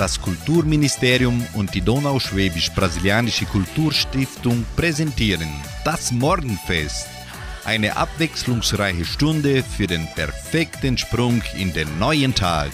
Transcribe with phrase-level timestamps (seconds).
[0.00, 5.50] Das Kulturministerium und die Donauschwäbisch-Brasilianische Kulturstiftung präsentieren
[5.84, 7.06] das Morgenfest.
[7.66, 12.70] Eine abwechslungsreiche Stunde für den perfekten Sprung in den neuen Tag.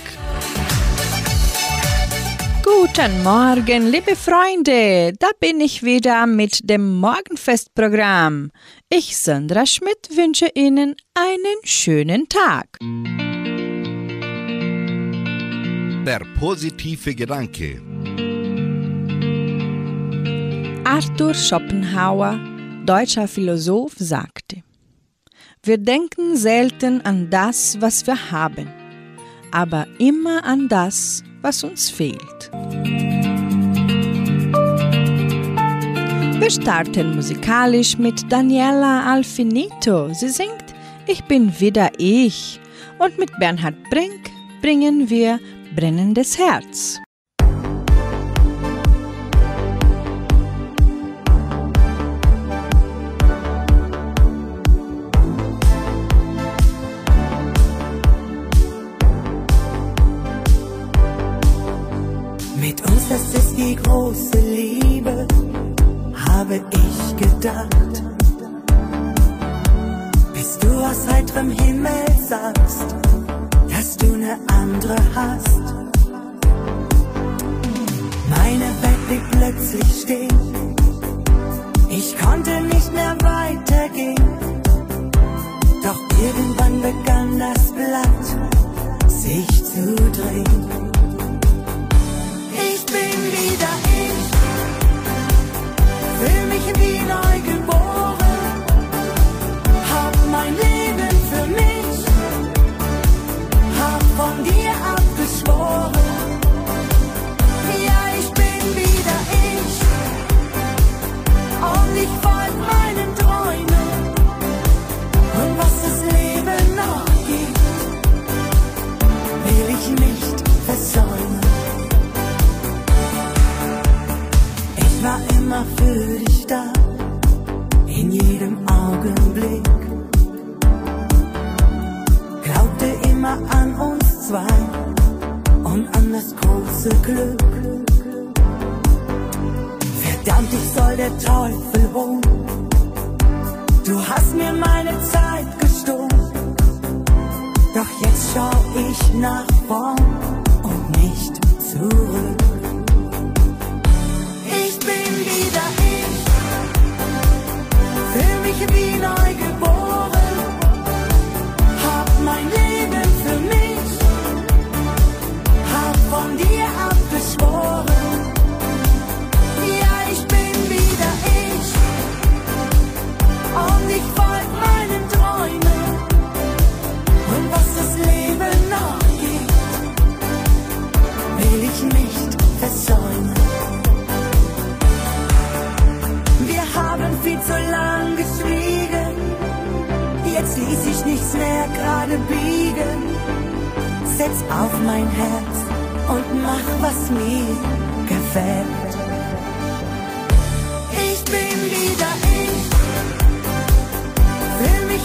[2.63, 5.13] Guten Morgen, liebe Freunde.
[5.19, 8.53] Da bin ich wieder mit dem Morgenfestprogramm.
[8.89, 12.79] Ich, Sandra Schmidt, wünsche Ihnen einen schönen Tag.
[16.07, 17.83] Der positive Gedanke.
[20.85, 22.39] Arthur Schopenhauer,
[22.87, 24.63] deutscher Philosoph, sagte,
[25.65, 28.69] wir denken selten an das, was wir haben,
[29.51, 32.53] aber immer an das, was uns fehlt.
[36.39, 40.15] Wir starten musikalisch mit Daniela Alfinito.
[40.15, 40.73] Sie singt
[41.09, 42.61] Ich bin wieder ich.
[43.01, 44.31] Und mit Bernhard Brink
[44.63, 45.41] bringen wir
[45.77, 46.99] Brennendes Herz.
[62.59, 65.29] Mit uns, das ist die große Liebe,
[66.31, 68.03] habe ich gedacht.
[70.33, 71.93] Bis du aus heiterem Himmel
[72.27, 73.06] sagst,
[73.97, 75.75] dass du ne andere hast.
[78.29, 80.75] Meine Welt blieb plötzlich stehen.
[81.89, 84.17] Ich konnte nicht mehr weitergehen.
[85.83, 91.06] Doch irgendwann begann das Blatt sich zu drehen.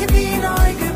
[0.01, 0.90] Fühl mich wie neu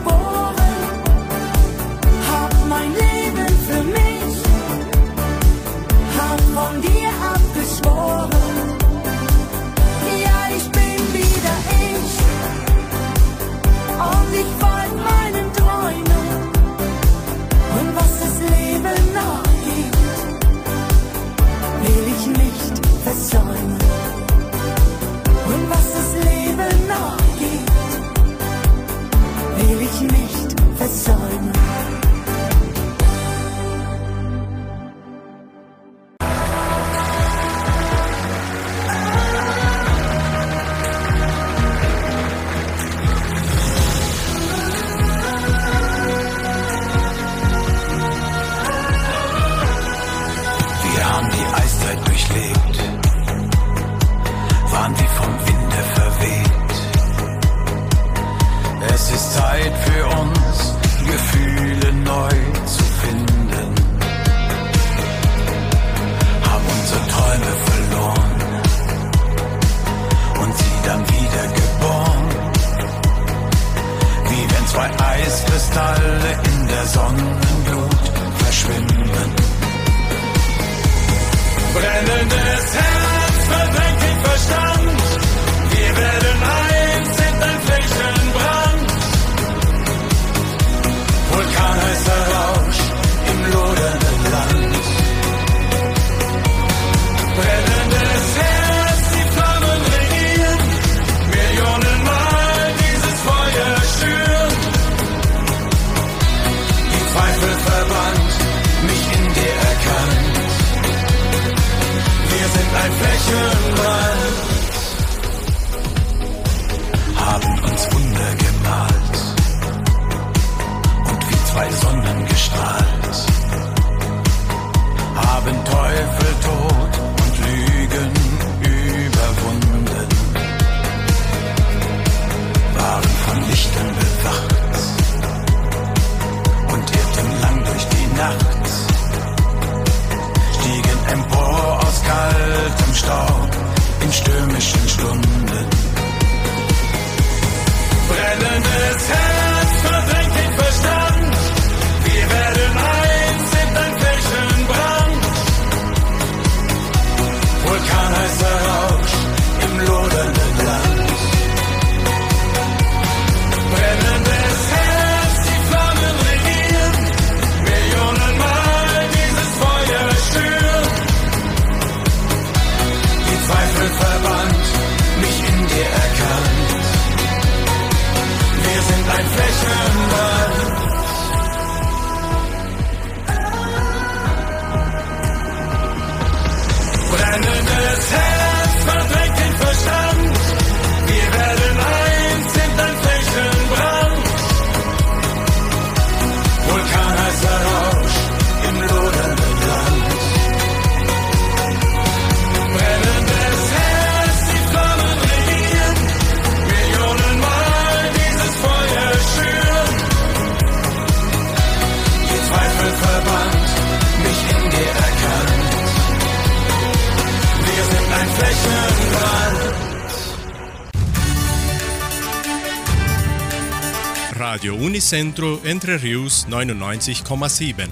[224.48, 227.88] Radio Unicentro Entre Rius 99,7.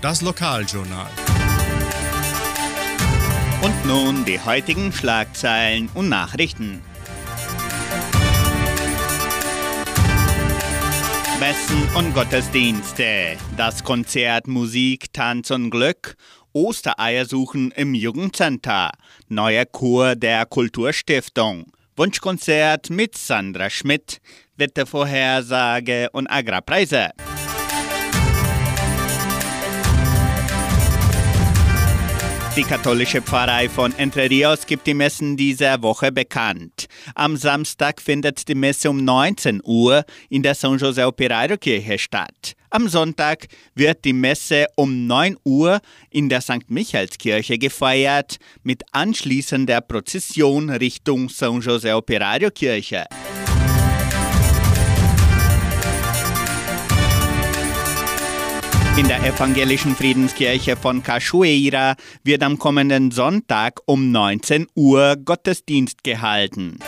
[0.00, 1.10] Das Lokaljournal.
[3.60, 6.80] Und nun die heutigen Schlagzeilen und Nachrichten.
[11.38, 16.16] Messen und Gottesdienste, das Konzert Musik, Tanz und Glück,
[16.54, 18.92] Ostereiersuchen im Jugendcenter,
[19.28, 21.70] neuer Chor der Kulturstiftung,
[22.00, 24.22] Wunschkonzert mit Sandra Schmidt,
[24.56, 27.10] Wettervorhersage und Agrarpreise.
[32.56, 36.86] Die katholische Pfarrei von Entre Rios gibt die Messen dieser Woche bekannt.
[37.14, 42.54] Am Samstag findet die Messe um 19 Uhr in der San José Operario Kirche statt.
[42.70, 45.80] Am Sonntag wird die Messe um 9 Uhr
[46.10, 46.68] in der St.
[46.68, 53.06] Michaelskirche gefeiert mit anschließender Prozession Richtung San José Operario Kirche.
[58.96, 66.78] In der evangelischen Friedenskirche von Cachoeira wird am kommenden Sonntag um 19 Uhr Gottesdienst gehalten.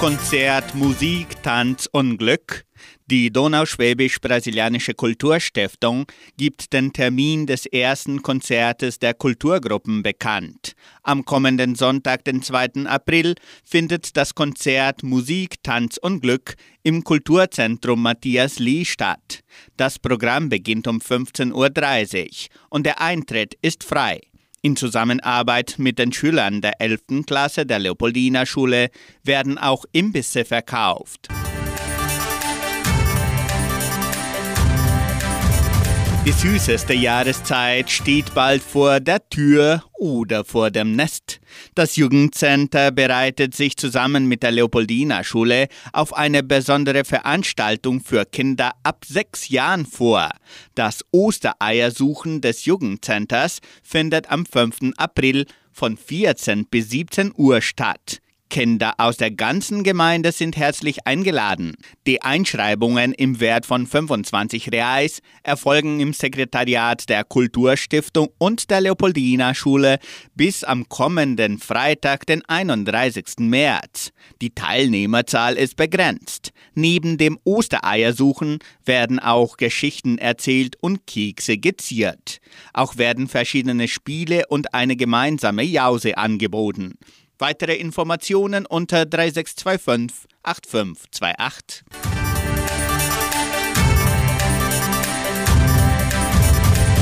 [0.00, 2.64] Konzert, Musik, Tanz und Glück.
[3.12, 6.06] Die Donauschwäbisch-Brasilianische Kulturstiftung
[6.38, 10.72] gibt den Termin des ersten Konzertes der Kulturgruppen bekannt.
[11.02, 12.86] Am kommenden Sonntag, den 2.
[12.86, 16.54] April, findet das Konzert Musik, Tanz und Glück
[16.84, 19.40] im Kulturzentrum Matthias Lee statt.
[19.76, 22.32] Das Programm beginnt um 15.30 Uhr
[22.70, 24.22] und der Eintritt ist frei.
[24.62, 27.26] In Zusammenarbeit mit den Schülern der 11.
[27.26, 28.88] Klasse der Leopoldina Schule
[29.22, 31.28] werden auch Imbisse verkauft.
[36.24, 41.40] Die süßeste Jahreszeit steht bald vor der Tür oder vor dem Nest.
[41.74, 48.70] Das Jugendcenter bereitet sich zusammen mit der Leopoldina Schule auf eine besondere Veranstaltung für Kinder
[48.84, 50.30] ab sechs Jahren vor.
[50.76, 54.92] Das Ostereiersuchen des Jugendcenters findet am 5.
[54.98, 58.20] April von 14 bis 17 Uhr statt.
[58.52, 61.74] Kinder aus der ganzen Gemeinde sind herzlich eingeladen.
[62.06, 69.54] Die Einschreibungen im Wert von 25 Reais erfolgen im Sekretariat der Kulturstiftung und der Leopoldina
[69.54, 69.98] Schule
[70.34, 73.38] bis am kommenden Freitag, den 31.
[73.38, 74.10] März.
[74.42, 76.52] Die Teilnehmerzahl ist begrenzt.
[76.74, 82.40] Neben dem Ostereiersuchen werden auch Geschichten erzählt und Kekse geziert.
[82.74, 86.98] Auch werden verschiedene Spiele und eine gemeinsame Jause angeboten.
[87.42, 91.82] Weitere Informationen unter 3625 8528.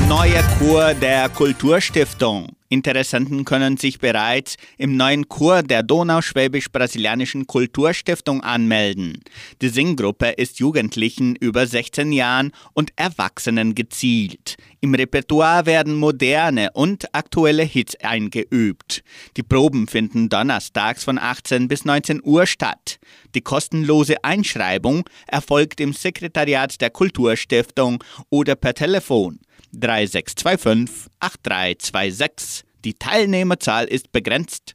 [0.09, 2.55] Neuer Chor der Kulturstiftung.
[2.71, 9.21] Interessenten können sich bereits im neuen Chor der Donauschwäbisch-Brasilianischen Kulturstiftung anmelden.
[9.61, 14.55] Die Singgruppe ist Jugendlichen über 16 Jahren und Erwachsenen gezielt.
[14.79, 19.03] Im Repertoire werden moderne und aktuelle Hits eingeübt.
[19.35, 22.99] Die Proben finden donnerstags von 18 bis 19 Uhr statt.
[23.35, 29.41] Die kostenlose Einschreibung erfolgt im Sekretariat der Kulturstiftung oder per Telefon
[29.73, 32.63] 3625 8326.
[32.83, 34.73] Die Teilnehmerzahl ist begrenzt.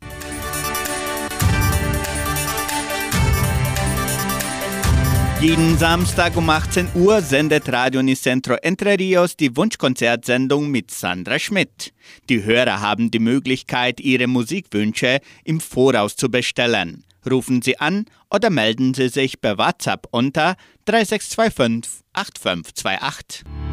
[5.40, 11.92] Jeden Samstag um 18 Uhr sendet Radio Nicentro Entre Rios die Wunschkonzertsendung mit Sandra Schmidt.
[12.30, 17.04] Die Hörer haben die Möglichkeit, ihre Musikwünsche im Voraus zu bestellen.
[17.30, 23.65] Rufen Sie an oder melden Sie sich per WhatsApp unter 3625 8528.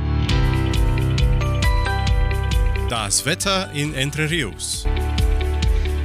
[2.94, 4.86] Das Wetter in Entre Rios.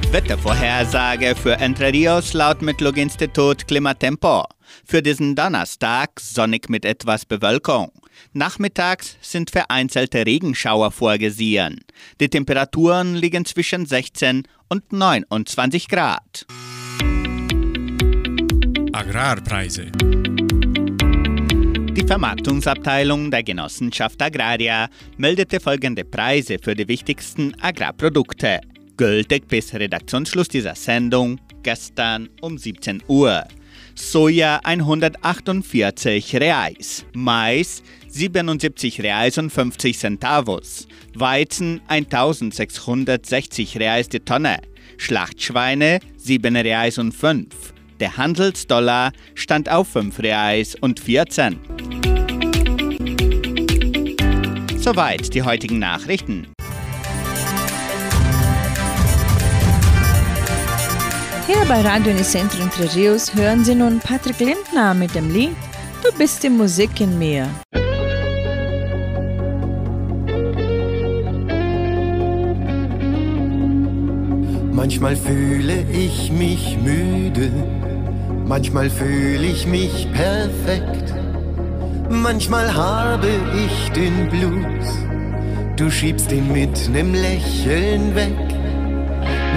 [0.09, 4.45] Wettervorhersage für Entre Rios laut Metlog-Institut Klimatempo.
[4.85, 7.91] Für diesen Donnerstag sonnig mit etwas Bewölkung.
[8.33, 11.85] Nachmittags sind vereinzelte Regenschauer vorgesehen.
[12.19, 16.47] Die Temperaturen liegen zwischen 16 und 29 Grad.
[18.93, 19.91] Agrarpreise.
[22.09, 28.61] Die Vermarktungsabteilung der Genossenschaft Agraria meldete folgende Preise für die wichtigsten Agrarprodukte.
[28.97, 33.43] Gültig bis Redaktionsschluss dieser Sendung gestern um 17 Uhr.
[33.93, 44.57] Soja 148 Reais, Mais 77 Reais und 50 Centavos, Weizen 1660 Reais die Tonne,
[44.97, 47.45] Schlachtschweine 7 Reais und 5.
[47.99, 51.59] Der Handelsdollar stand auf 5 Reais und 14.
[54.77, 56.47] Soweit die heutigen Nachrichten.
[61.45, 65.55] Hier bei Radio Nicentro Entre Rios hören Sie nun Patrick Lindner mit dem Lied
[66.01, 67.49] Du bist die Musik in mir.
[74.81, 77.51] Manchmal fühle ich mich müde,
[78.45, 81.13] manchmal fühle ich mich perfekt,
[82.09, 83.27] manchmal habe
[83.65, 84.87] ich den Blues,
[85.75, 88.37] du schiebst ihn mit nem Lächeln weg.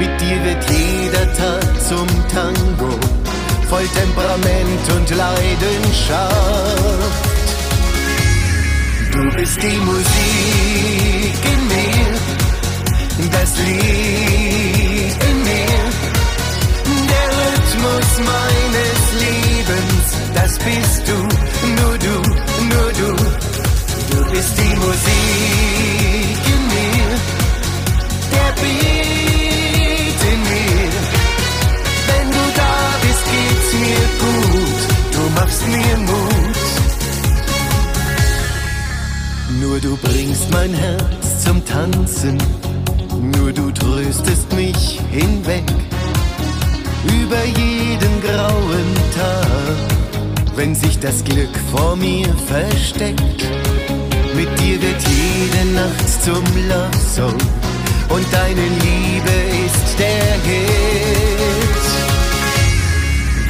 [0.01, 2.99] Mit dir wird jeder Tag zum Tango,
[3.69, 6.35] voll Temperament und Leidenschaft.
[9.13, 14.82] Du bist die Musik in mir, das Lied
[17.83, 21.17] Rhythmus meines Lebens, das bist du,
[21.83, 22.15] nur du,
[22.71, 23.17] nur du.
[24.11, 27.09] Du bist die Musik in mir,
[28.31, 30.93] der Beat in mir.
[32.07, 36.59] Wenn du da bist, geht's mir gut, du machst mir Mut.
[39.61, 42.39] Nur du bringst mein Herz zum Tanzen,
[43.21, 45.65] nur du tröstest mich hinweg
[47.05, 49.77] über jeden grauen Tag,
[50.57, 53.47] wenn sich das Glück vor mir versteckt.
[54.35, 57.39] Mit dir wird jede Nacht zum Love Song
[58.09, 61.83] und deine Liebe ist der Hit.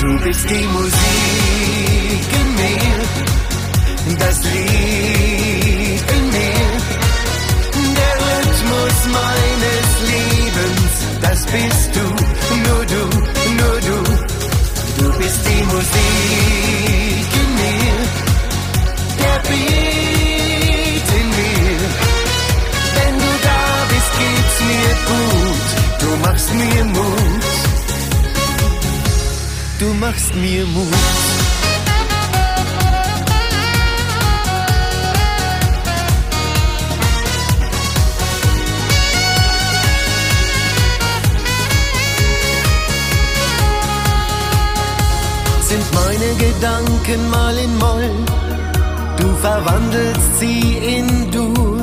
[0.01, 2.99] Du bist die Musik in mir,
[4.19, 6.62] das Lied in mir,
[8.83, 12.05] Rhythmus meines Lebens, das bist du,
[12.67, 13.03] nur du,
[13.59, 13.99] nur du.
[14.99, 17.97] Du bist die Musik in mir,
[19.19, 21.81] der Beat in mir.
[22.97, 25.67] Wenn du da bist, geht's mir gut,
[26.01, 27.45] du machst mir Mut.
[29.79, 31.32] Du machst mir Mut.
[46.23, 48.11] Meine Gedanken mal in Moll,
[49.19, 51.79] du verwandelst sie in Dur.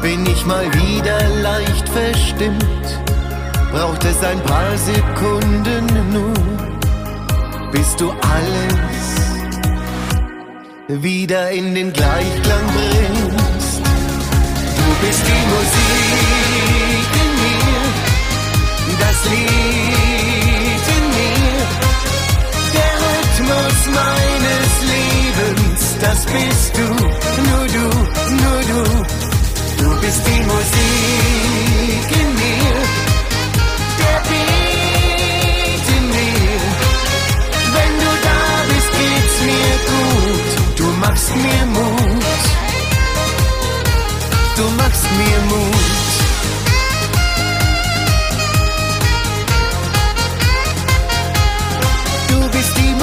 [0.00, 2.86] Bin ich mal wieder leicht verstimmt,
[3.72, 6.34] braucht es ein paar Sekunden nur,
[7.72, 9.02] bis du alles
[10.88, 13.80] wieder in den Gleichklang bringst.
[14.78, 17.82] Du bist die Musik in mir,
[18.98, 20.11] das Lied
[23.86, 26.86] Meines Lebens, das bist du,
[27.48, 27.86] nur du,
[28.42, 28.82] nur du.
[29.82, 32.74] Du bist die Musik in mir,
[33.98, 36.60] der Beat in mir.
[37.74, 40.78] Wenn du da bist, geht's mir gut.
[40.78, 42.42] Du machst mir Mut.
[44.56, 46.11] Du machst mir Mut.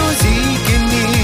[0.10, 1.22] Musik in mir.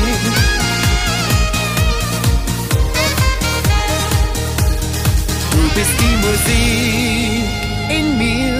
[5.51, 7.47] Du bist die Musik
[7.89, 8.53] in mir.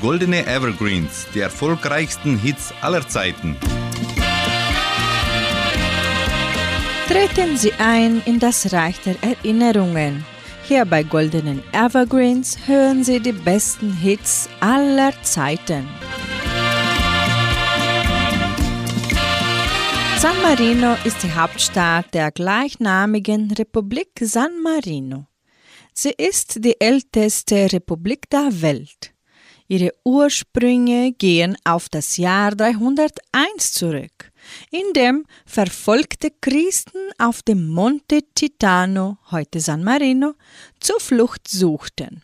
[0.00, 3.56] Goldene Evergreens, die erfolgreichsten Hits aller Zeiten.
[7.06, 10.24] Treten Sie ein in das Reich der Erinnerungen.
[10.68, 15.88] Hier bei Goldenen Evergreens hören Sie die besten Hits aller Zeiten.
[20.18, 25.24] San Marino ist die Hauptstadt der gleichnamigen Republik San Marino.
[25.94, 29.14] Sie ist die älteste Republik der Welt.
[29.68, 34.32] Ihre Ursprünge gehen auf das Jahr 301 zurück,
[34.70, 40.34] in dem verfolgte Christen auf dem Monte Titano, heute San Marino,
[40.80, 42.22] Zuflucht suchten.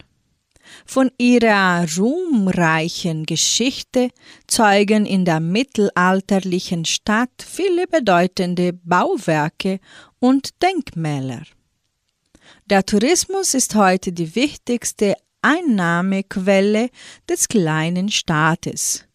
[0.87, 4.11] Von ihrer ruhmreichen Geschichte
[4.47, 9.81] zeugen in der mittelalterlichen Stadt viele bedeutende Bauwerke
[10.19, 11.43] und Denkmäler.
[12.67, 16.91] Der Tourismus ist heute die wichtigste Einnahmequelle
[17.29, 19.07] des kleinen Staates.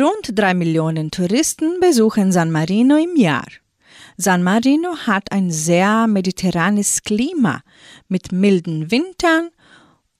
[0.00, 3.46] Rund drei Millionen Touristen besuchen San Marino im Jahr.
[4.16, 7.62] San Marino hat ein sehr mediterranes Klima
[8.08, 9.50] mit milden Wintern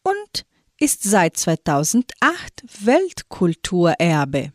[0.04, 0.46] und
[0.78, 2.04] ist seit 2008
[2.84, 4.52] Weltkulturerbe.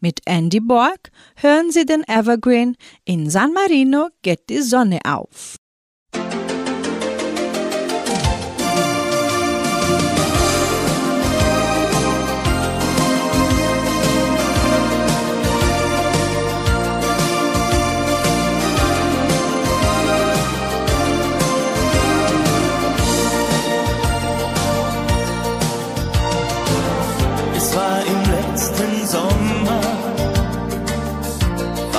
[0.00, 5.58] Mit Andy Borg hören Sie den Evergreen In San Marino geht die Sonne auf.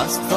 [0.08, 0.37] Fast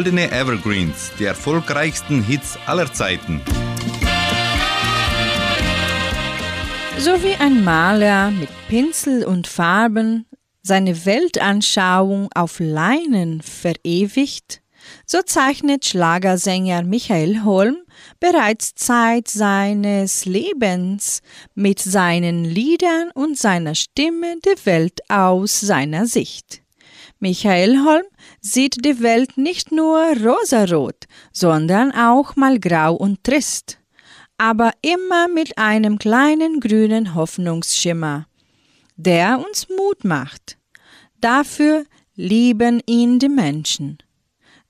[0.00, 3.42] Goldene Evergreens, die erfolgreichsten Hits aller Zeiten.
[6.96, 10.24] So wie ein Maler mit Pinsel und Farben
[10.62, 14.62] seine Weltanschauung auf Leinen verewigt,
[15.04, 17.76] so zeichnet Schlagersänger Michael Holm
[18.20, 21.20] bereits Zeit seines Lebens
[21.54, 26.62] mit seinen Liedern und seiner Stimme die Welt aus seiner Sicht.
[27.22, 28.06] Michael Holm
[28.40, 33.78] sieht die Welt nicht nur rosarot, sondern auch mal grau und trist,
[34.38, 38.26] aber immer mit einem kleinen grünen Hoffnungsschimmer,
[38.96, 40.58] der uns Mut macht.
[41.20, 43.98] Dafür lieben ihn die Menschen.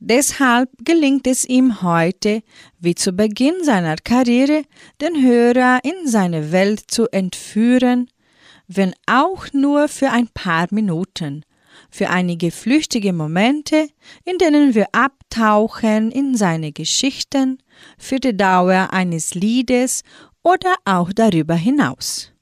[0.03, 2.43] Deshalb gelingt es ihm heute,
[2.79, 4.65] wie zu Beginn seiner Karriere,
[5.01, 8.11] den Hörer in seine Welt zu entführen,
[8.67, 11.45] wenn auch nur für ein paar Minuten,
[11.91, 13.89] für einige flüchtige Momente,
[14.25, 17.59] in denen wir abtauchen in seine Geschichten,
[17.99, 20.03] für die Dauer eines Liedes
[20.43, 22.33] oder auch darüber hinaus.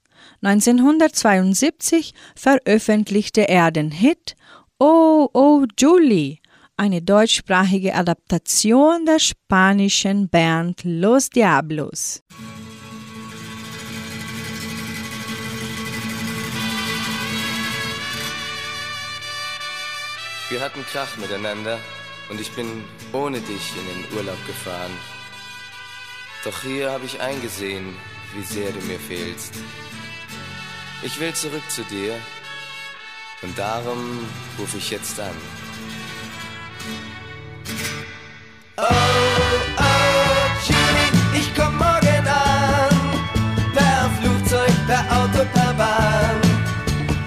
[0.41, 4.35] 1972 veröffentlichte er den Hit
[4.79, 6.37] Oh, oh, Julie,
[6.77, 12.23] eine deutschsprachige Adaptation der spanischen Band Los Diablos.
[20.49, 21.77] Wir hatten Krach miteinander
[22.29, 22.83] und ich bin
[23.13, 24.91] ohne dich in den Urlaub gefahren.
[26.43, 27.95] Doch hier habe ich eingesehen,
[28.33, 29.53] wie sehr du mir fehlst.
[31.03, 32.15] Ich will zurück zu dir
[33.43, 35.35] und darum rufe ich jetzt an.
[38.77, 38.83] Oh,
[39.77, 39.91] oh,
[40.67, 43.29] Julie, ich komm morgen an.
[43.75, 45.29] Per Flugzeug, per Auto.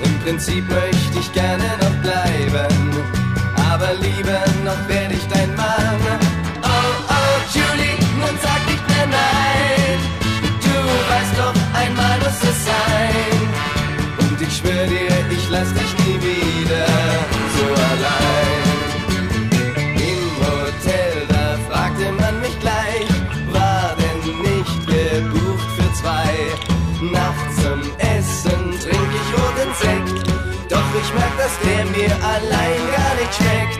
[0.04, 1.71] Im Prinzip möchte ich gerne.
[4.22, 6.00] Aber lieber noch werde ich dein Mann.
[6.62, 6.68] Oh,
[7.08, 9.98] oh, Julie, nun sag nicht mehr nein.
[10.62, 10.74] Du
[11.10, 13.42] weißt doch, einmal muss es sein.
[14.18, 16.86] Und ich schwör dir, ich lass dich nie wieder
[17.56, 18.62] so allein.
[20.10, 23.08] Im Hotel, da fragte man mich gleich,
[23.50, 26.30] war denn nicht gebucht für zwei?
[27.10, 30.28] Nachts zum Essen trink ich roten Sekt,
[30.70, 33.71] doch ich merk, dass der mir allein gar nicht schmeckt.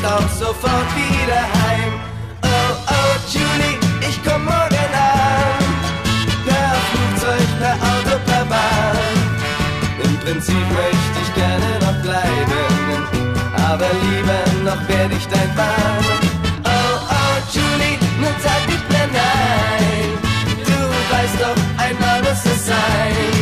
[0.00, 1.92] Jetzt auch sofort wieder heim.
[2.42, 2.48] Oh,
[2.88, 5.64] oh, Julie, ich komm morgen an.
[6.46, 8.96] Per Flugzeug, per Auto, per Bahn.
[10.04, 13.06] Im Prinzip möchte ich gerne noch bleiben,
[13.68, 16.04] aber lieber noch werde ich dein Mann.
[16.64, 20.08] Oh, oh, Julie, nun sag nicht mehr nein.
[20.64, 20.78] Du
[21.12, 23.39] weißt doch, einmal muss es sein.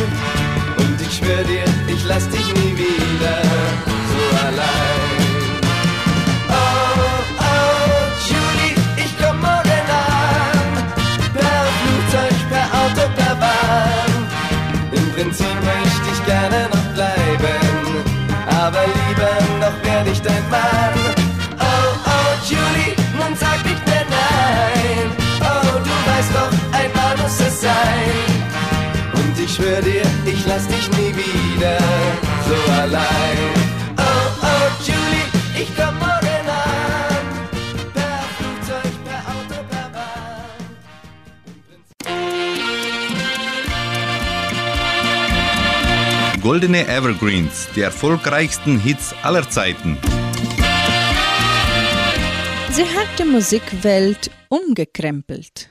[20.29, 20.97] Dein Mann.
[21.59, 25.05] Oh, oh, Julie, nun sag nicht mehr nein.
[25.41, 28.29] Oh, du weißt doch, einmal muss es sein.
[29.13, 31.77] Und ich schwör dir, ich lass dich nie wieder
[32.47, 33.68] so allein.
[46.41, 49.97] Goldene Evergreens, die erfolgreichsten Hits aller Zeiten.
[52.71, 55.69] Sie hat die Musikwelt umgekrempelt.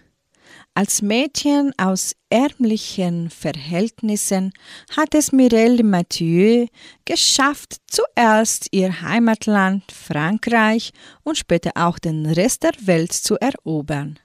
[0.75, 4.53] Als Mädchen aus ärmlichen Verhältnissen
[4.95, 6.67] hat es Mireille Mathieu
[7.05, 10.93] geschafft, zuerst ihr Heimatland Frankreich
[11.25, 14.19] und später auch den Rest der Welt zu erobern.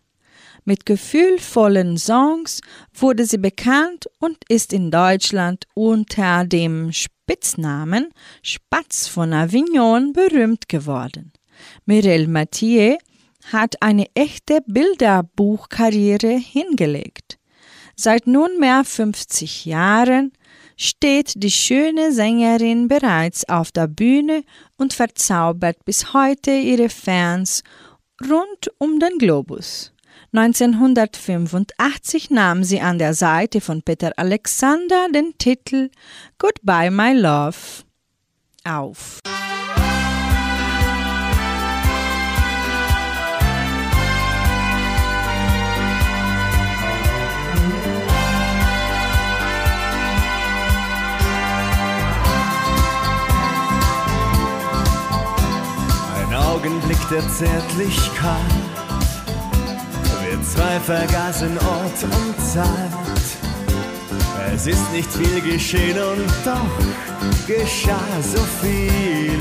[0.66, 2.62] Mit gefühlvollen Songs
[2.94, 8.10] wurde sie bekannt und ist in Deutschland unter dem Spitznamen
[8.42, 11.34] Spatz von Avignon berühmt geworden.
[11.86, 12.96] Mireille Mathieu
[13.52, 17.38] hat eine echte Bilderbuchkarriere hingelegt.
[17.96, 20.32] Seit nunmehr 50 Jahren
[20.78, 24.44] steht die schöne Sängerin bereits auf der Bühne
[24.78, 27.64] und verzaubert bis heute ihre Fans
[28.30, 29.93] rund um den Globus.
[30.36, 35.92] 1985 nahm sie an der Seite von Peter Alexander den Titel
[36.40, 37.84] Goodbye My Love
[38.64, 39.20] auf.
[56.16, 58.73] Ein Augenblick der Zärtlichkeit.
[60.52, 62.94] Zwei vergaßen Ort und Zeit.
[64.54, 69.40] Es ist nicht viel geschehen und doch geschah so vieles.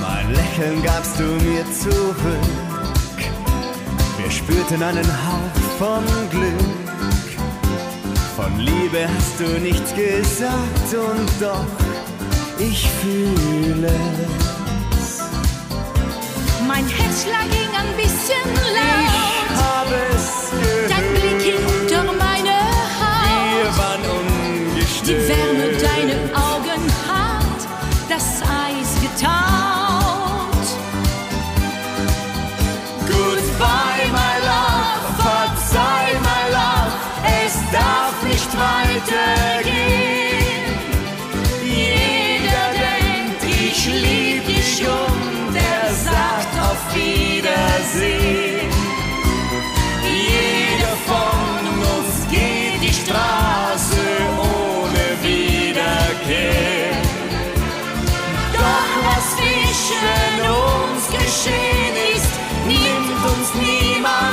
[0.00, 2.54] Mein Lächeln gabst du mir zurück.
[4.18, 6.74] Wir spürten einen Hauch von Glück.
[8.36, 11.66] Von Liebe hast du nichts gesagt und doch
[12.58, 14.43] ich fühle es.
[16.66, 19.04] Mein Herzschlag ging ein bisschen laut.
[19.06, 20.90] Ich habe es gehört.
[20.90, 22.56] Dein Blick hinter meine
[23.54, 23.78] Wir Haut.
[23.78, 24.08] waren Die
[24.72, 25.28] ungestört.
[25.28, 26.20] Wärme deiner
[26.52, 27.60] Augen hat
[28.08, 30.66] das Eis getaut.
[33.06, 36.92] Goodbye, my love, verzeih, my love,
[37.44, 39.43] es darf nicht weitergehen.
[47.54, 48.70] Wiedersehen.
[50.02, 54.04] Jeder von uns geht die Straße
[54.38, 56.96] ohne Wiederkehr.
[58.52, 62.32] Doch was zwischen uns geschehen ist,
[62.66, 64.23] nimmt uns niemand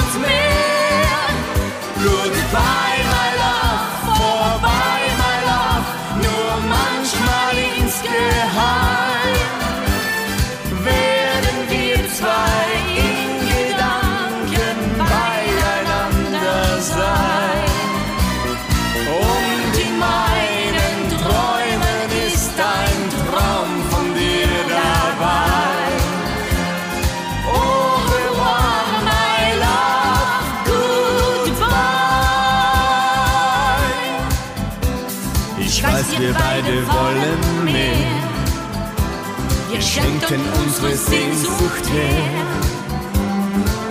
[40.32, 42.46] Schenken unsere Sehnsucht her.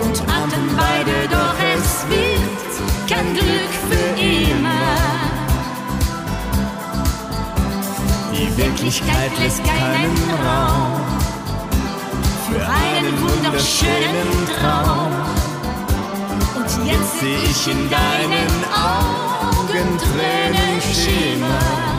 [0.01, 4.69] und ahnten beide, doch es wird kein Glück für immer.
[8.33, 11.01] Die Wirklichkeit lässt keinen Raum
[12.49, 15.13] für einen wunderschönen Traum.
[16.55, 21.90] Und jetzt Seh ich in deinen Augen Tränen schimmern.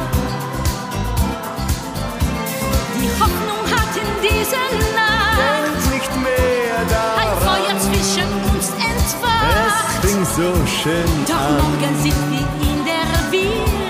[4.43, 7.39] Dieser Nacht Denk nicht mehr ein daran.
[7.47, 10.03] Feuer zwischen uns Es entfacht.
[10.03, 11.57] fing so schön Doch an.
[11.59, 13.82] morgen sind wir in der Wirklichkeit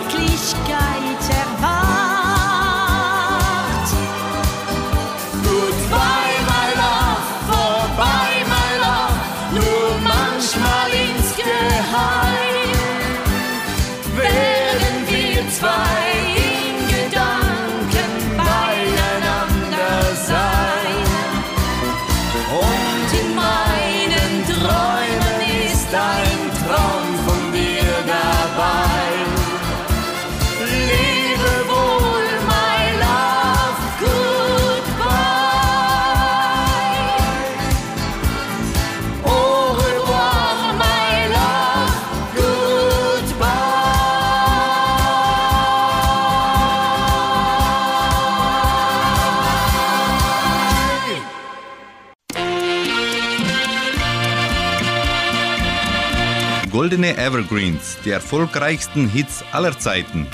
[56.93, 60.27] Goldene Evergreens, die erfolgreichsten Hits aller Zeiten.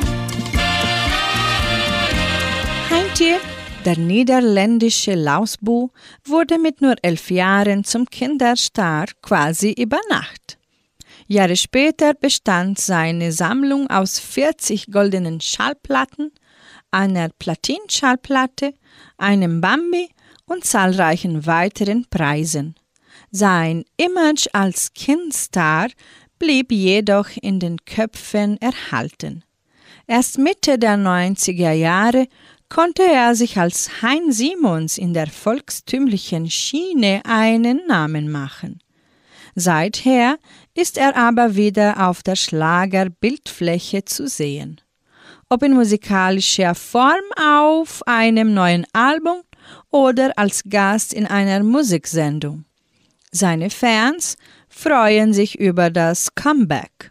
[2.91, 3.39] Heintje,
[3.85, 5.91] der niederländische Lausbu,
[6.25, 10.59] wurde mit nur elf Jahren zum Kinderstar quasi über Nacht.
[11.29, 16.33] Jahre später bestand seine Sammlung aus 40 goldenen Schallplatten,
[16.91, 18.75] einer Platinschallplatte,
[19.17, 20.09] einem Bambi
[20.45, 22.75] und zahlreichen weiteren Preisen.
[23.31, 25.89] Sein Image als Kindstar
[26.39, 29.45] blieb jedoch in den Köpfen erhalten.
[30.07, 32.29] Erst Mitte der 90er Jahre
[32.69, 38.81] konnte er sich als Hein Simons in der volkstümlichen Schiene einen Namen machen.
[39.55, 40.39] Seither
[40.75, 44.81] ist er aber wieder auf der Schlagerbildfläche zu sehen.
[45.49, 49.43] Ob in musikalischer Form auf einem neuen Album
[49.91, 52.65] oder als Gast in einer Musiksendung.
[53.31, 54.37] Seine Fans
[54.79, 57.11] freuen sich über das Comeback.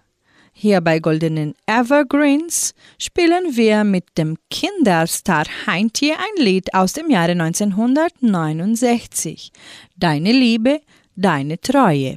[0.54, 7.34] Hier bei Goldenen Evergreens spielen wir mit dem Kinderstar Heintier ein Lied aus dem Jahre
[7.34, 9.52] 1969.
[9.98, 10.80] Deine Liebe,
[11.16, 12.16] deine Treue.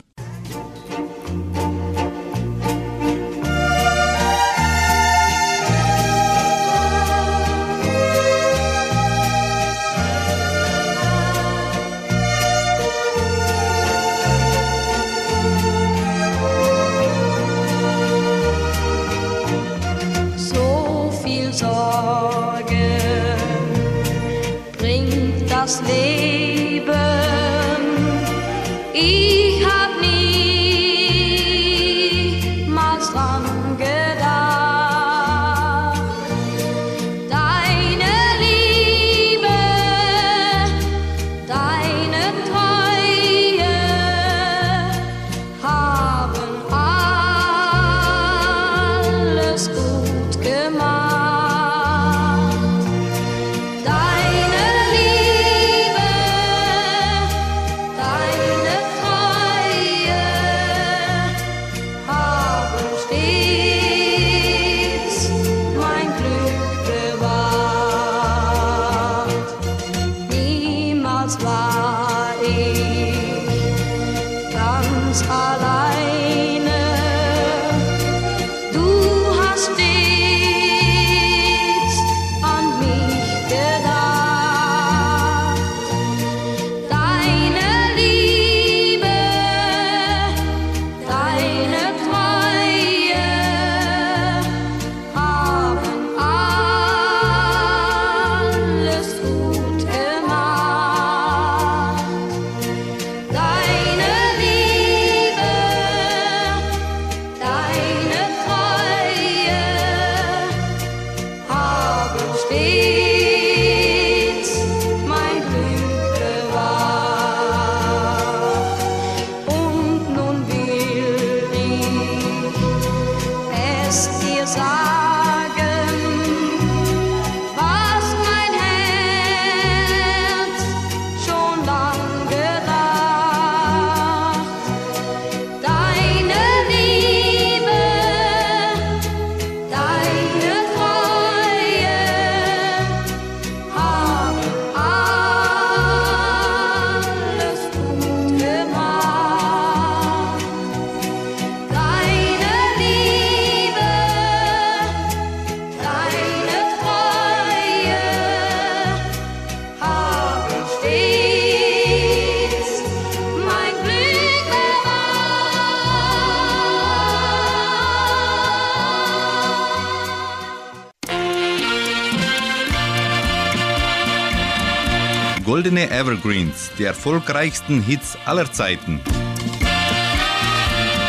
[176.21, 179.01] Evergreens, die erfolgreichsten Hits aller Zeiten.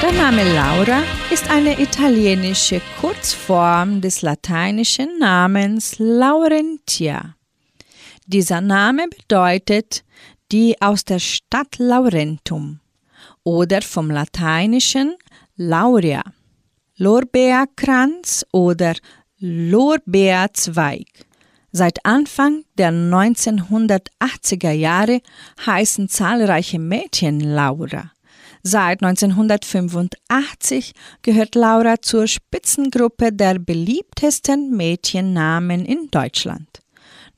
[0.01, 7.35] Der Name Laura ist eine italienische Kurzform des lateinischen Namens Laurentia.
[8.25, 10.05] Dieser Name bedeutet
[10.53, 12.79] die aus der Stadt Laurentum
[13.43, 15.15] oder vom lateinischen
[15.57, 16.23] Laurea,
[16.95, 18.95] Lorbeerkranz oder
[19.39, 21.07] Lorbeerzweig.
[21.73, 25.21] Seit Anfang der 1980er Jahre
[25.65, 28.11] heißen zahlreiche Mädchen Laura.
[28.61, 30.91] Seit 1985
[31.21, 36.81] gehört Laura zur Spitzengruppe der beliebtesten Mädchennamen in Deutschland.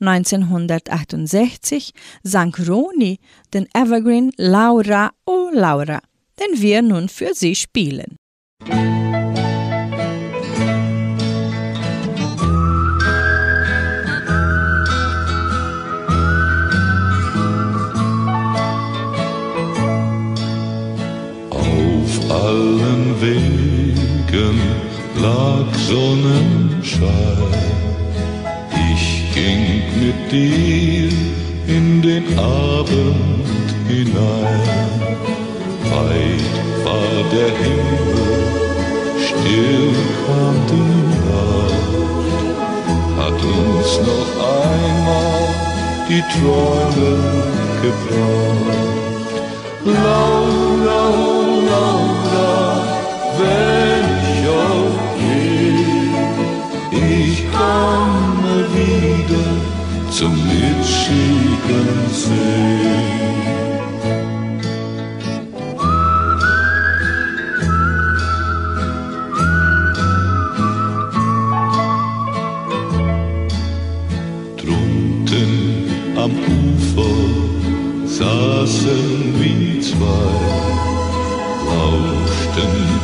[0.00, 3.20] 1968 sang Roni
[3.54, 6.00] den Evergreen Laura o Laura,
[6.40, 8.16] den wir nun für sie spielen.
[8.68, 9.23] Auf
[22.34, 24.60] allen Wegen
[25.22, 27.54] lag Sonnenschein.
[28.92, 29.64] Ich ging
[30.02, 31.10] mit dir
[31.66, 33.46] in den Abend
[33.88, 34.64] hinein.
[35.90, 36.54] Weit
[36.84, 38.42] war der Himmel,
[39.26, 39.92] still
[40.26, 40.92] kam die
[41.30, 41.84] Nacht,
[43.18, 45.44] hat uns noch einmal
[46.08, 47.12] die Träume
[47.82, 48.94] gebracht.
[49.86, 50.63] Oh
[53.44, 55.94] wenn ich aufgehe,
[57.20, 59.46] ich komme wieder
[60.10, 63.04] zum Michigan See.
[78.18, 80.43] saßen wir zwei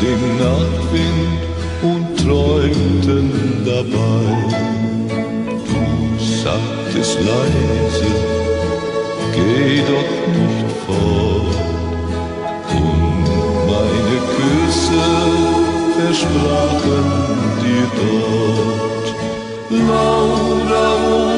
[0.01, 1.41] dem Nachtwind
[1.83, 4.25] und träumten dabei.
[5.69, 8.11] Du sagtest leise,
[9.35, 11.57] geh doch nicht fort.
[12.79, 13.27] Und
[13.73, 15.07] meine Küsse
[15.99, 17.07] versprachen
[17.63, 19.09] dir dort.
[19.71, 21.30] Laura,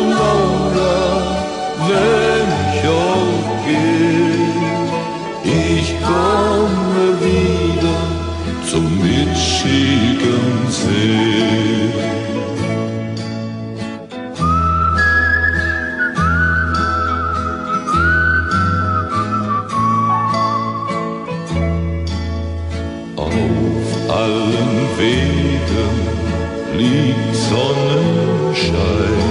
[28.63, 29.23] Sonnenschein,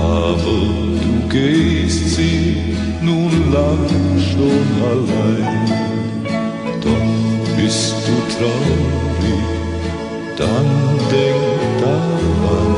[0.00, 0.60] aber
[1.02, 2.56] du gehst sie
[3.00, 3.88] nun lang
[4.30, 5.66] schon allein.
[6.80, 9.44] Doch bist du traurig,
[10.36, 10.68] dann
[11.10, 11.46] denk
[11.80, 12.74] daran,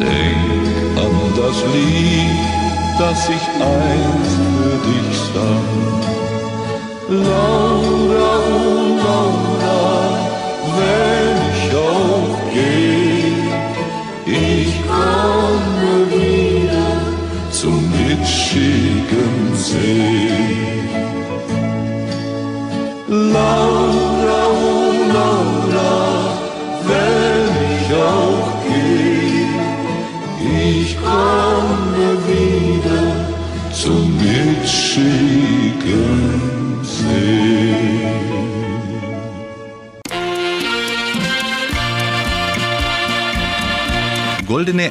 [0.00, 2.40] denk an das Lied,
[2.98, 5.70] das ich einst für dich sang.
[7.08, 8.25] Laura,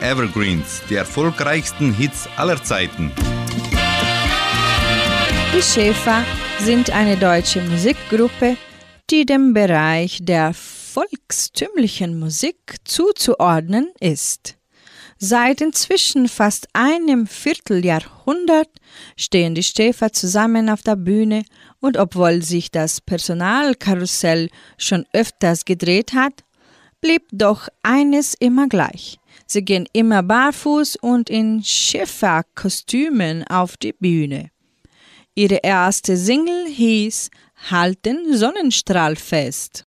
[0.01, 3.11] Evergreens, die erfolgreichsten Hits aller Zeiten.
[5.55, 6.23] Die Schäfer
[6.59, 8.57] sind eine deutsche Musikgruppe,
[9.09, 14.57] die dem Bereich der volkstümlichen Musik zuzuordnen ist.
[15.17, 18.69] Seit inzwischen fast einem Vierteljahrhundert
[19.15, 21.43] stehen die Schäfer zusammen auf der Bühne
[21.79, 26.43] und obwohl sich das Personalkarussell schon öfters gedreht hat,
[26.99, 29.17] blieb doch eines immer gleich.
[29.47, 34.49] Sie gehen immer barfuß und in Schäferkostümen auf die Bühne.
[35.35, 37.29] Ihre erste Single hieß
[37.69, 39.85] Halt den Sonnenstrahl fest.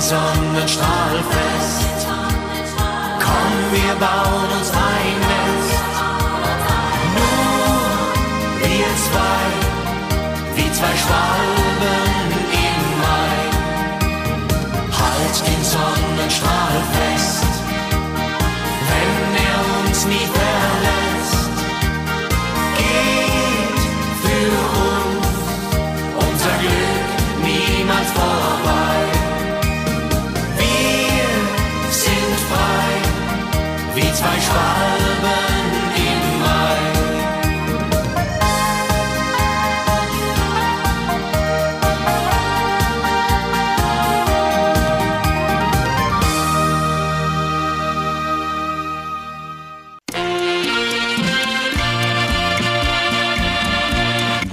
[0.00, 2.06] Sonnenstrahl fest.
[3.24, 5.82] Komm, wir bauen uns ein Nest.
[7.16, 9.42] Nur wir zwei,
[10.56, 11.59] wie zwei Schwalben.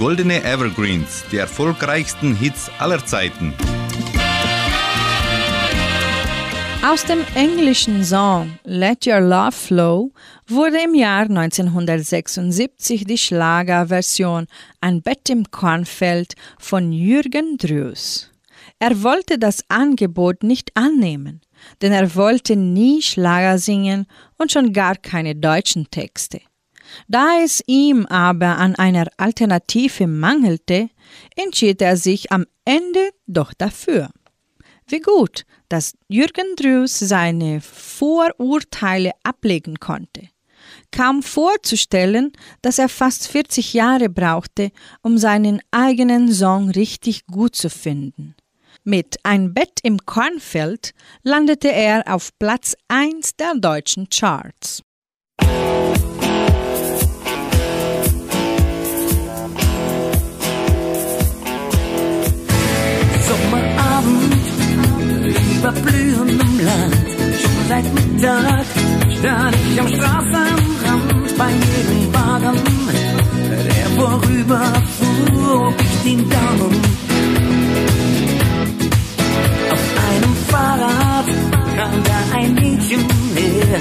[0.08, 3.52] Goldene Evergreens, die erfolgreichsten Hits aller Zeiten.
[6.82, 10.12] Aus dem englischen Song Let Your Love Flow
[10.46, 14.46] wurde im Jahr 1976 die Schlagerversion
[14.80, 18.30] Ein Bett im Kornfeld von Jürgen Drews.
[18.78, 21.42] Er wollte das Angebot nicht annehmen,
[21.82, 24.06] denn er wollte nie Schlager singen
[24.38, 26.40] und schon gar keine deutschen Texte.
[27.06, 30.90] Da es ihm aber an einer Alternative mangelte,
[31.36, 34.10] entschied er sich am Ende doch dafür.
[34.86, 40.28] Wie gut, dass Jürgen Drews seine Vorurteile ablegen konnte.
[40.90, 42.32] Kaum vorzustellen,
[42.62, 44.70] dass er fast 40 Jahre brauchte,
[45.02, 48.34] um seinen eigenen Song richtig gut zu finden.
[48.84, 50.92] Mit Ein Bett im Kornfeld
[51.22, 54.82] landete er auf Platz 1 der deutschen Charts.
[65.68, 66.94] Über blühendem Land.
[67.40, 68.64] Schon seit Mittag
[69.18, 72.58] stand ich am Straßenrand bei jedem Wagen,
[73.66, 76.80] der vorüberfuhr, ich den Daumen.
[79.70, 81.26] Auf einem Fahrrad
[81.76, 83.80] kam da ein Mädchen her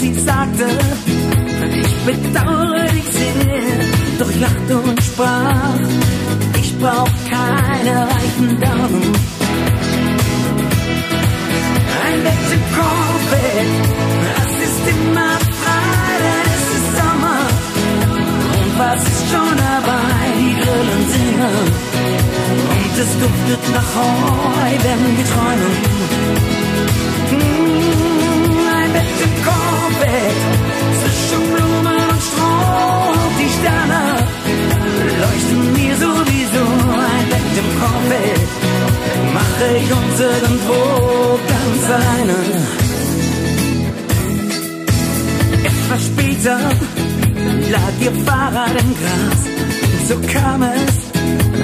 [0.00, 0.66] sie sagte,
[1.74, 5.78] ich bedauere dich sehr, doch lachte und sprach,
[6.58, 9.39] ich brauch keine reichen Daumen.
[12.26, 13.72] Im Kornfeld,
[14.36, 17.42] das ist immer frei, denn es ist Sommer.
[18.60, 20.20] Und was ist schon dabei?
[20.38, 21.58] Die Grillen singen.
[22.74, 25.74] Und es duftet nach Heu, wenn wir träumen.
[27.32, 28.94] Mm, Ein
[29.24, 30.40] im Kornfeld,
[31.00, 33.16] zwischen Blumen und Stroh.
[33.40, 34.02] Die Sterne
[35.22, 36.64] leuchten mir sowieso.
[37.14, 37.28] Ein
[37.60, 38.89] im Kornfeld
[39.32, 42.38] mache ich uns irgendwo ganz alleine.
[45.64, 46.58] Etwas später
[47.70, 49.40] lag ihr Fahrrad im Gras.
[50.08, 50.94] So kam es,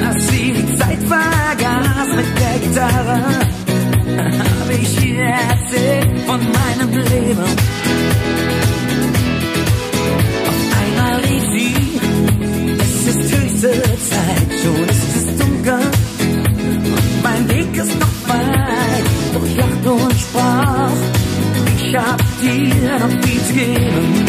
[0.00, 3.18] dass sie die Zeit vergaß mit der Gitarre.
[4.18, 7.48] Habe ich ihr erzählt von meinem Leben.
[10.50, 11.74] Auf einmal rief sie,
[12.78, 13.72] es ist höchste
[14.10, 16.05] Zeit, schon ist es dunkel.
[17.66, 19.04] Weg ist noch weit,
[19.34, 19.58] doch ich
[19.92, 20.92] und sprach,
[21.78, 24.26] ich hab dir noch viel zu geben.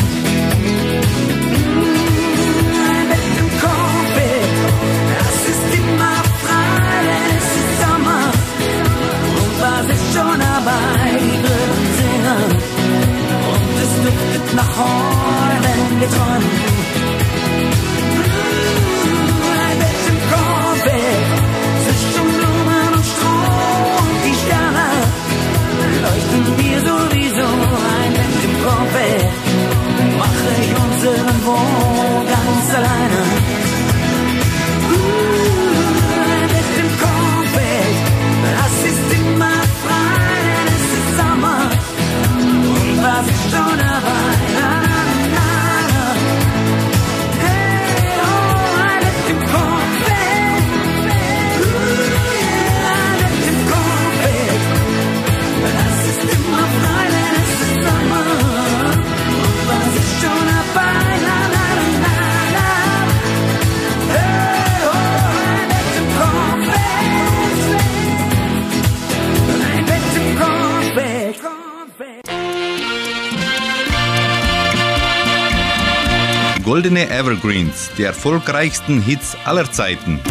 [77.27, 80.21] Evergreens, die erfolgreichsten Hits aller Zeiten.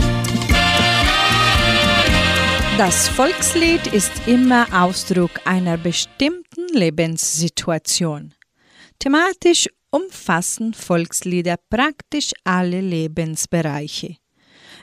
[2.78, 8.32] Das Volkslied ist immer Ausdruck einer bestimmten Lebenssituation.
[8.99, 14.16] Thematisch umfassen Volkslieder praktisch alle Lebensbereiche.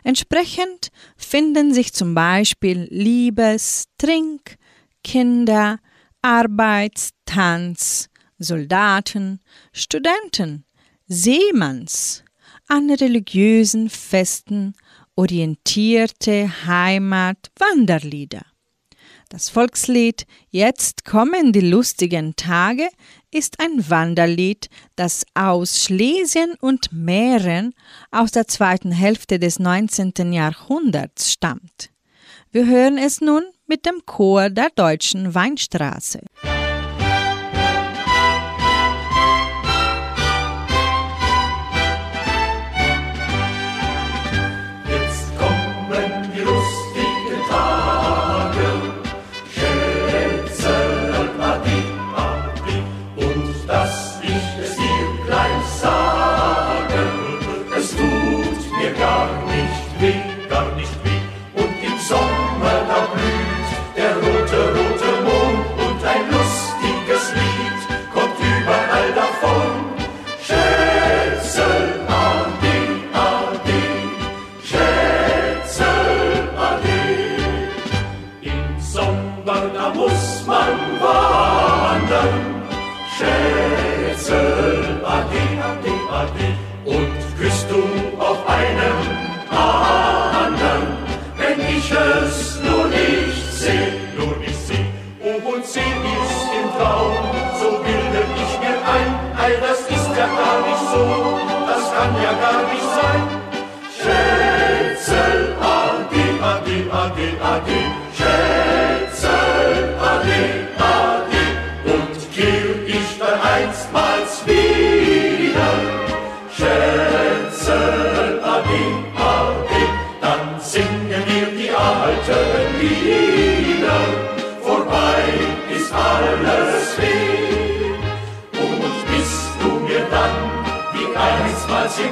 [0.04, 4.58] Entsprechend finden sich zum Beispiel Liebes-, Trink-,
[5.04, 5.80] Kinder-,
[6.22, 8.08] Arbeits-, Tanz-,
[8.38, 9.40] Soldaten-,
[9.72, 10.66] Studenten-,
[11.08, 12.24] Seemanns-,
[12.68, 14.74] an religiösen Festen
[15.16, 18.46] orientierte Heimat Wanderlieder.
[19.30, 22.88] Das Volkslied Jetzt kommen die lustigen Tage
[23.32, 27.74] ist ein Wanderlied, das aus Schlesien und Mähren
[28.12, 30.32] aus der zweiten Hälfte des 19.
[30.32, 31.90] Jahrhunderts stammt.
[32.52, 36.22] Wir hören es nun mit dem Chor der Deutschen Weinstraße.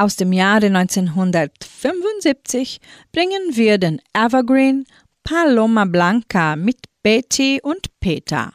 [0.00, 2.80] aus dem Jahre 1975
[3.12, 4.86] bringen wir den Evergreen
[5.24, 8.54] Paloma Blanca mit Betty und Peter.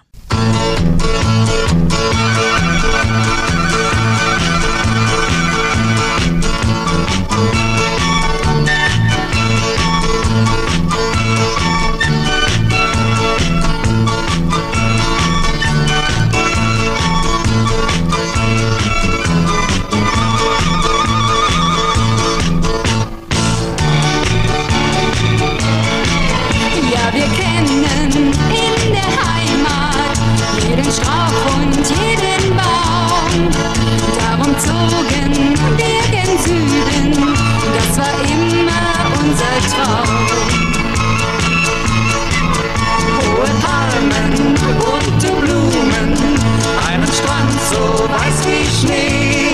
[47.78, 48.10] Nur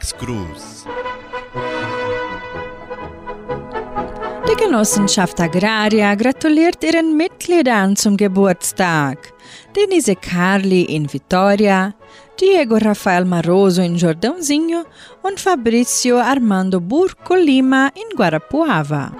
[0.04, 0.86] Geburtstagsgruß.
[4.46, 9.32] Die Genossenschaft Agraria gratuliert ihren Mitgliedern zum Geburtstag.
[9.74, 11.94] Denise Carli in Vitoria,
[12.38, 14.84] Diego Rafael Maroso in Jordãozinho
[15.22, 19.12] und Fabrício Armando Burco Lima in Guarapuava.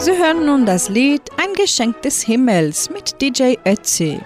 [0.00, 4.20] Sie hören nun das Lied Ein Geschenk des Himmels mit DJ Ötzi.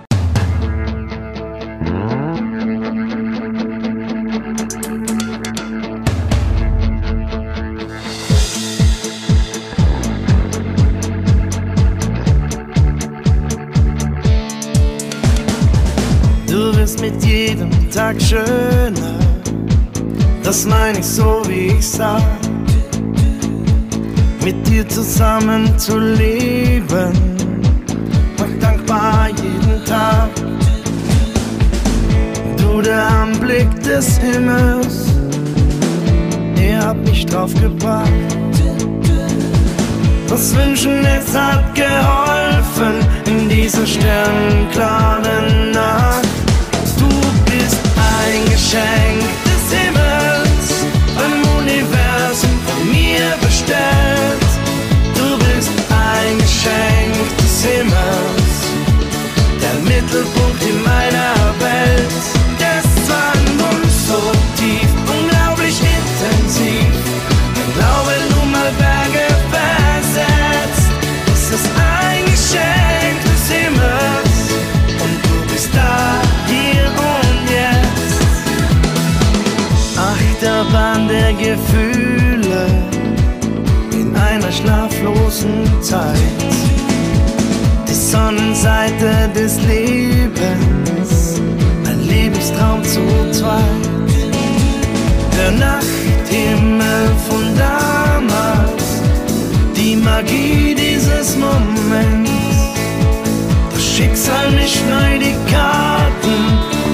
[16.47, 19.19] Du wirst mit jedem Tag schöner,
[20.43, 22.23] das meine ich so wie ich sag.
[24.45, 27.13] Mit dir zusammen zu leben,
[28.37, 30.31] macht dankbar jeden Tag.
[32.57, 35.07] Du der Anblick des Himmels,
[36.61, 38.11] er hat mich drauf gebracht.
[40.29, 42.95] Das Wünschen, es hat geholfen
[43.27, 46.27] in dieser sternklaren Nacht.
[46.99, 47.09] Du
[47.45, 54.02] bist ein Geschenk des Himmels, beim Universum von mir bestellt.
[60.13, 61.42] Der Mittelpunkt in meiner
[93.33, 93.89] zweit.
[95.37, 98.85] Der Nachthimmel von damals,
[99.77, 102.31] die Magie dieses Moments.
[103.73, 106.39] Das Schicksal mischt neu die Karten,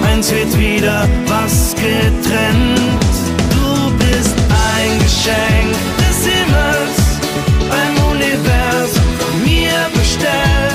[0.09, 3.12] eins wird wieder was getrennt.
[3.51, 4.36] Du bist
[4.70, 6.99] ein Geschenk des Himmels,
[7.68, 10.68] beim Universum von mir bestellt.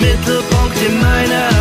[0.00, 1.59] Mittelpunkt in meiner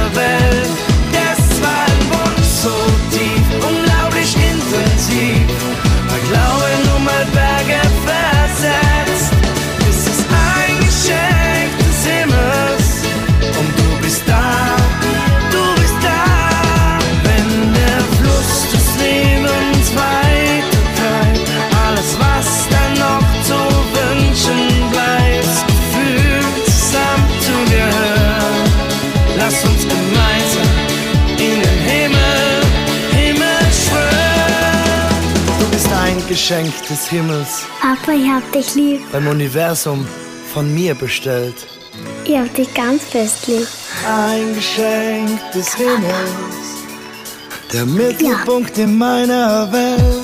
[36.50, 39.02] Geschenk des Himmels, Papa, ich hab dich lieb.
[39.12, 40.04] beim Universum
[40.52, 41.68] von mir bestellt.
[42.26, 43.68] Ich hab dich ganz fest lieb.
[44.08, 46.32] Ein Geschenk des Himmels,
[47.72, 50.18] der Mittelpunkt in meiner Welt.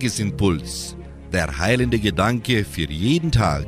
[0.00, 0.96] Tagesimpuls.
[1.30, 3.66] Der heilende Gedanke für jeden Tag.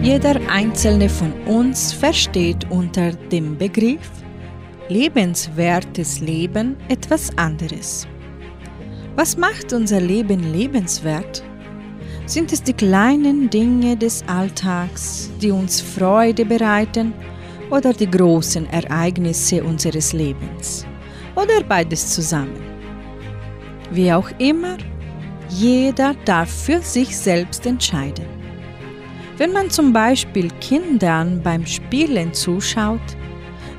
[0.00, 4.08] Jeder einzelne von uns versteht unter dem Begriff
[4.88, 8.06] lebenswertes Leben etwas anderes.
[9.16, 11.42] Was macht unser Leben lebenswert?
[12.26, 17.12] Sind es die kleinen Dinge des Alltags, die uns Freude bereiten,
[17.70, 20.86] oder die großen Ereignisse unseres Lebens?
[21.38, 22.60] Oder beides zusammen?
[23.92, 24.76] Wie auch immer,
[25.48, 28.26] jeder darf für sich selbst entscheiden.
[29.36, 33.16] Wenn man zum Beispiel Kindern beim Spielen zuschaut,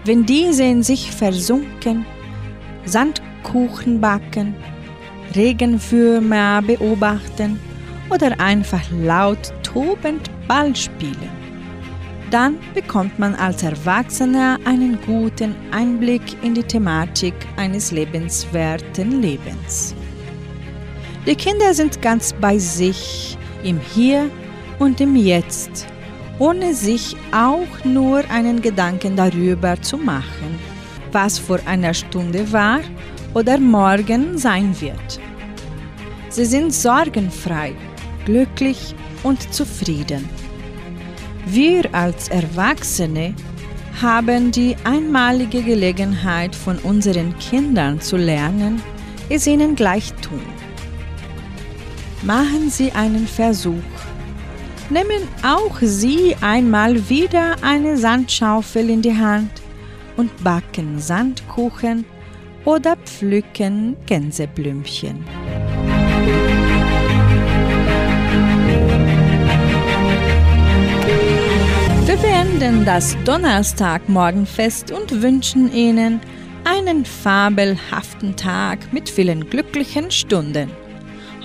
[0.06, 2.06] wenn diese in sich versunken,
[2.86, 4.56] Sandkuchen backen,
[5.36, 7.60] Regenwürmer beobachten
[8.10, 11.39] oder einfach laut tobend Ball spielen,
[12.30, 19.96] dann bekommt man als Erwachsener einen guten Einblick in die Thematik eines lebenswerten Lebens.
[21.26, 24.30] Die Kinder sind ganz bei sich, im Hier
[24.80, 25.88] und im Jetzt,
[26.40, 30.60] ohne sich auch nur einen Gedanken darüber zu machen,
[31.12, 32.80] was vor einer Stunde war
[33.34, 35.20] oder morgen sein wird.
[36.30, 37.74] Sie sind sorgenfrei,
[38.26, 40.30] glücklich und zufrieden.
[41.46, 43.34] Wir als Erwachsene
[44.02, 48.82] haben die einmalige Gelegenheit von unseren Kindern zu lernen,
[49.30, 50.42] es ihnen gleich tun.
[52.22, 53.74] Machen Sie einen Versuch.
[54.90, 59.52] Nehmen auch Sie einmal wieder eine Sandschaufel in die Hand
[60.18, 62.06] und backen Sandkuchen
[62.66, 65.24] oder pflücken Gänseblümchen.
[72.22, 76.20] Beenden das Donnerstagmorgenfest und wünschen Ihnen
[76.66, 80.70] einen fabelhaften Tag mit vielen glücklichen Stunden.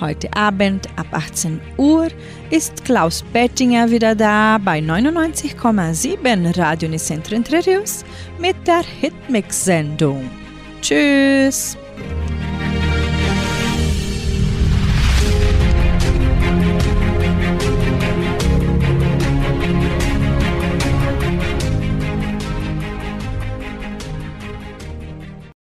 [0.00, 2.08] Heute Abend ab 18 Uhr
[2.50, 7.62] ist Klaus Bettinger wieder da bei 99,7 Radio Nicentro Entre
[8.38, 10.28] mit der Hitmix-Sendung.
[10.82, 11.76] Tschüss!